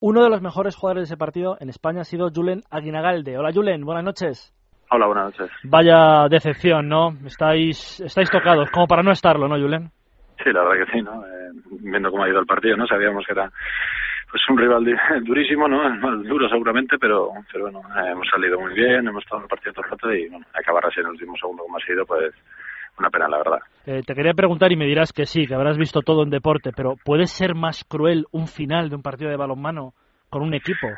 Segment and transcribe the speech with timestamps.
[0.00, 3.36] Uno de los mejores jugadores de ese partido en España ha sido Julen Aguinagalde.
[3.36, 4.54] Hola Julen, buenas noches.
[4.90, 5.50] Hola, buenas noches.
[5.64, 7.14] Vaya decepción, ¿no?
[7.26, 9.90] Estáis, estáis tocados, como para no estarlo, ¿no, Julen?
[10.44, 11.26] Sí, la verdad que sí, ¿no?
[11.26, 11.50] Eh,
[11.80, 12.86] viendo cómo ha ido el partido, ¿no?
[12.86, 13.50] Sabíamos que era
[14.30, 14.84] pues un rival
[15.24, 15.82] durísimo, ¿no?
[16.22, 19.72] Duro seguramente, pero, pero bueno, eh, hemos salido muy bien, hemos estado en el partido
[19.72, 22.32] todo el rato y bueno, acabar así en el último segundo como ha sido, pues
[22.98, 23.58] una pena, la verdad.
[23.86, 26.70] Eh, te quería preguntar y me dirás que sí, que habrás visto todo en deporte,
[26.76, 29.92] pero ¿puede ser más cruel un final de un partido de balonmano
[30.28, 30.88] con un equipo?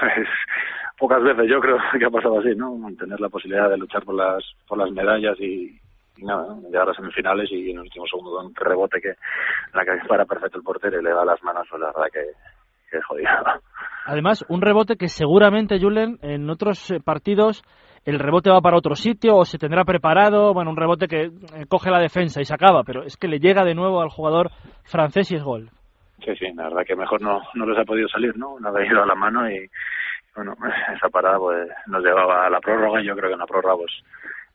[0.00, 0.28] Pues
[0.98, 2.76] pocas veces yo creo que ha pasado así, ¿no?
[2.98, 5.78] Tener la posibilidad de luchar por las por las medallas y,
[6.24, 6.68] nada, ¿no?
[6.68, 9.14] llegar a semifinales y en el último segundo un rebote que
[9.74, 12.20] la que para perfecto el portero y le da las manos, pues la verdad que
[12.92, 13.30] es jodido.
[14.06, 17.62] Además, un rebote que seguramente, Julen, en otros eh, partidos
[18.06, 21.66] el rebote va para otro sitio o se tendrá preparado, bueno, un rebote que eh,
[21.68, 24.50] coge la defensa y se acaba, pero es que le llega de nuevo al jugador
[24.84, 25.70] francés y es gol.
[26.24, 28.60] Sí, sí, la verdad que mejor no, no les ha podido salir, ¿no?
[28.60, 29.68] No ha ido a la mano y,
[30.36, 30.54] bueno,
[30.94, 33.76] esa parada pues nos llevaba a la prórroga y yo creo que en la prórroga
[33.76, 33.92] pues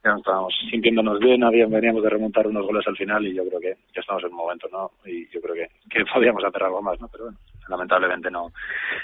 [0.02, 3.76] ya estábamos sintiéndonos bien, veníamos de remontar unos goles al final y yo creo que
[3.94, 4.92] ya estamos en un momento, ¿no?
[5.06, 7.10] Y yo creo que, que podíamos hacer algo más, ¿no?
[7.12, 8.52] Pero bueno, lamentablemente no,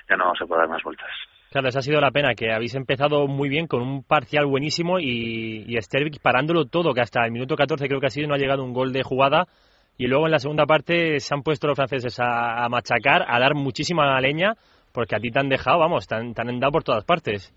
[0.09, 1.09] ya no se puede dar más vueltas.
[1.51, 4.99] Claro, esa ha sido la pena, que habéis empezado muy bien con un parcial buenísimo
[4.99, 8.35] y, y Stervik parándolo todo, que hasta el minuto 14 creo que ha sido, no
[8.35, 9.47] ha llegado un gol de jugada.
[9.97, 13.55] Y luego en la segunda parte se han puesto los franceses a, machacar, a dar
[13.55, 14.53] muchísima leña,
[14.91, 17.51] porque a ti te han dejado, vamos, te han, te han dado por todas partes.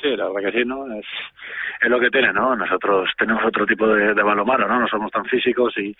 [0.00, 0.86] Sí, la verdad que sí, ¿no?
[0.92, 1.06] Es,
[1.80, 2.54] es lo que tiene, ¿no?
[2.54, 4.80] Nosotros tenemos otro tipo de, de balomano, ¿no?
[4.80, 5.94] No somos tan físicos y,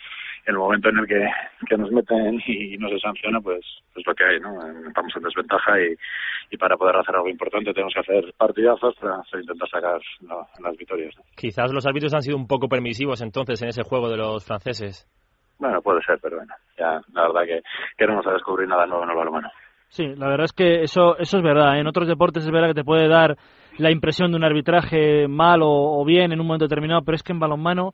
[0.47, 1.29] el momento en el que,
[1.69, 4.57] que nos meten y no se sanciona, pues es pues lo que hay, ¿no?
[4.87, 5.95] Estamos en desventaja y,
[6.51, 10.01] y para poder hacer algo importante tenemos que hacer partidazos para, intentar sacar
[10.61, 11.15] las victorias.
[11.37, 15.09] Quizás los árbitros han sido un poco permisivos entonces en ese juego de los franceses.
[15.59, 17.63] Bueno, puede ser, pero bueno, ya la verdad que,
[17.97, 19.51] que no vamos a descubrir nada nuevo en el balonmano.
[19.89, 21.79] Sí, la verdad es que eso, eso es verdad.
[21.79, 23.37] En otros deportes es verdad que te puede dar
[23.79, 27.23] la impresión de un arbitraje mal o, o bien en un momento determinado, pero es
[27.23, 27.93] que en balonmano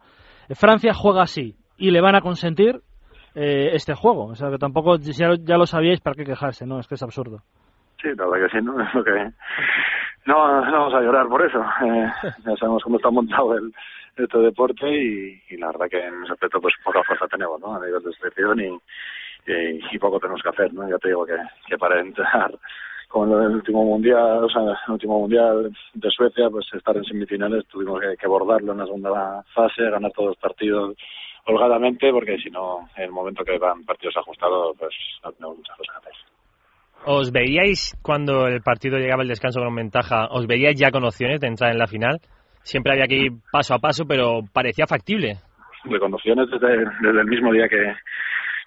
[0.48, 2.80] eh, Francia juega así y le van a consentir
[3.34, 4.26] eh, este juego.
[4.26, 6.66] O sea, que tampoco, ya, ya lo sabíais, ¿para qué quejarse?
[6.66, 7.38] No, es que es absurdo.
[8.00, 8.80] Sí, la verdad que sí, ¿no?
[8.86, 9.30] Es lo que...
[10.24, 11.60] No, no vamos a llorar por eso.
[11.60, 12.12] Eh,
[12.46, 13.72] ya sabemos cómo está montado el,
[14.16, 17.74] este deporte y, y, la verdad que en ese aspecto pues poca fuerza tenemos, ¿no?
[17.74, 18.68] A nivel de selección y,
[19.50, 20.88] y, y, poco tenemos que hacer, ¿no?
[20.88, 21.36] Ya te digo que,
[21.66, 22.52] que para entrar
[23.12, 27.66] con el último mundial, o sea, el último mundial de Suecia, pues estar en semifinales
[27.66, 30.96] tuvimos que, que abordarlo en la segunda fase, ganar todos los partidos
[31.44, 35.76] holgadamente, porque si no, en el momento que van partidos ajustados, pues no tenemos muchas
[35.76, 36.26] cosas que hacer.
[37.04, 41.38] ¿Os veíais cuando el partido llegaba el descanso con ventaja, os veíais ya con opciones
[41.38, 42.18] de entrar en la final?
[42.62, 45.36] Siempre había que ir paso a paso, pero parecía factible.
[45.84, 47.92] De con opciones desde, desde el mismo día que,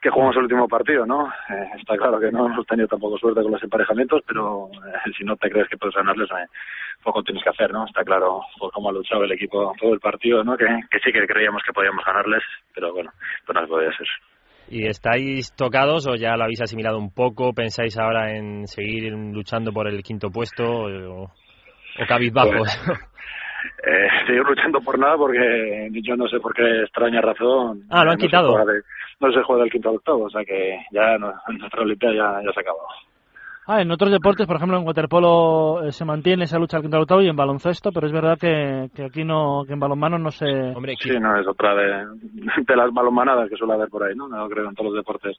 [0.05, 1.25] que jugamos el último partido, ¿no?
[1.49, 5.23] Eh, está claro que no hemos tenido tampoco suerte con los emparejamientos, pero eh, si
[5.23, 6.45] no te crees que puedes ganarles, eh,
[7.03, 7.87] poco tienes que hacer, ¿no?
[7.87, 10.55] Está claro por cómo ha luchado el equipo todo el partido, ¿no?
[10.55, 13.09] Que, que sí que creíamos que podíamos ganarles, pero bueno,
[13.47, 14.07] pues no podía ser.
[14.69, 17.53] ¿Y estáis tocados o ya lo habéis asimilado un poco?
[17.53, 22.53] ¿Pensáis ahora en seguir luchando por el quinto puesto o, o cabizbajos?
[22.85, 22.99] Pues,
[23.85, 27.83] eh, seguir luchando por nada porque yo no sé por qué extraña razón.
[27.89, 28.57] Ah, lo han no quitado.
[28.57, 28.81] Se de,
[29.19, 32.45] no se juega del quinto al octavo, o sea que ya no, nuestra Olimpiada ya,
[32.45, 32.87] ya se ha acabado.
[33.67, 36.99] Ah, en otros deportes, por ejemplo, en waterpolo eh, se mantiene esa lucha al quinto
[36.99, 40.29] octavo y en baloncesto, pero es verdad que, que aquí no, que en balonmano no
[40.29, 40.45] se...
[40.45, 42.05] Hombre, sí, no, es otra de,
[42.67, 44.27] de las balonmanadas que suele haber por ahí, ¿no?
[44.27, 45.35] No creo que en todos los deportes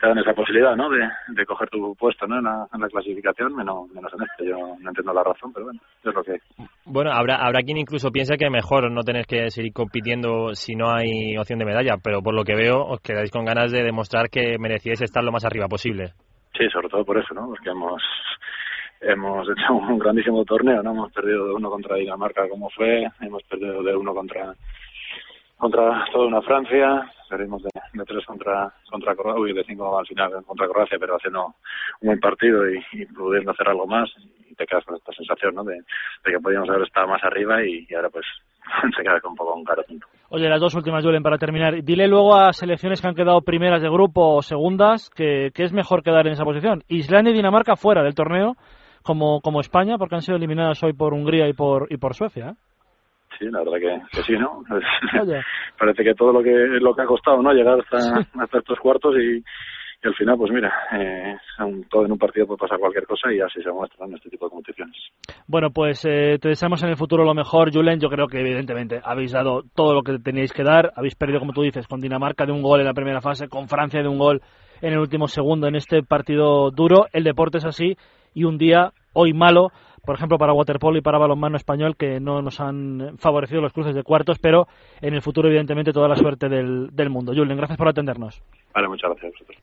[0.00, 0.88] te dan esa posibilidad, ¿no?
[0.88, 2.38] De, de coger tu puesto, ¿no?
[2.38, 4.48] En la, en la clasificación, menos, menos en este.
[4.48, 6.38] Yo no entiendo la razón, pero bueno, es lo que
[6.86, 10.90] Bueno, habrá, habrá quien incluso piensa que mejor no tener que seguir compitiendo si no
[10.94, 14.30] hay opción de medalla, pero por lo que veo os quedáis con ganas de demostrar
[14.30, 16.14] que merecíais estar lo más arriba posible.
[16.56, 17.48] Sí, sobre todo por eso, ¿no?
[17.48, 18.02] Porque hemos
[19.00, 20.92] hemos hecho un grandísimo torneo, ¿no?
[20.92, 24.54] Hemos perdido de uno contra Dinamarca como fue, hemos perdido de uno contra
[25.58, 30.06] contra toda una Francia, perdimos de, de tres contra contra Croacia, y de cinco al
[30.06, 31.46] final contra Croacia, pero haciendo
[32.00, 34.10] un buen partido y, pudiendo hacer algo más
[34.48, 35.64] y te quedas con esta sensación, ¿no?
[35.64, 35.82] De,
[36.24, 38.26] que podíamos haber estado más arriba y ahora pues
[38.96, 40.06] se queda con un poco un caro punto.
[40.28, 41.82] Oye, las dos últimas, Julen, para terminar.
[41.82, 45.72] Dile luego a selecciones que han quedado primeras de grupo o segundas que, que es
[45.72, 46.82] mejor quedar en esa posición.
[46.88, 48.56] Islandia y Dinamarca fuera del torneo,
[49.02, 52.50] como, como España, porque han sido eliminadas hoy por Hungría y por, y por Suecia.
[52.50, 52.54] ¿eh?
[53.38, 54.62] Sí, la verdad que, que sí, ¿no?
[55.22, 55.40] Oye.
[55.78, 57.52] Parece que todo lo que lo que ha costado, ¿no?
[57.52, 59.44] Llegar hasta, hasta estos cuartos y,
[60.06, 61.36] al final, pues mira, eh,
[61.90, 64.46] todo en un partido puede pasar cualquier cosa y así se muestra en este tipo
[64.46, 64.96] de competiciones.
[65.46, 68.00] Bueno, pues eh, te deseamos en el futuro lo mejor, Julen.
[68.00, 70.92] Yo creo que evidentemente habéis dado todo lo que teníais que dar.
[70.96, 73.68] Habéis perdido, como tú dices, con Dinamarca de un gol en la primera fase, con
[73.68, 74.42] Francia de un gol
[74.80, 77.06] en el último segundo en este partido duro.
[77.12, 77.96] El deporte es así
[78.34, 79.70] y un día hoy malo,
[80.04, 83.94] por ejemplo, para waterpolo y para balonmano español, que no nos han favorecido los cruces
[83.94, 84.66] de cuartos, pero
[85.00, 87.32] en el futuro, evidentemente, toda la suerte del, del mundo.
[87.34, 88.42] Julen, gracias por atendernos.
[88.74, 89.62] Vale, muchas gracias a vosotros.